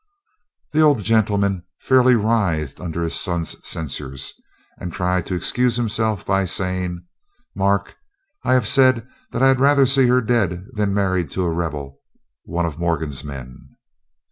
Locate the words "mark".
7.53-7.95